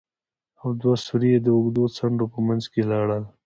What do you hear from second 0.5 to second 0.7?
او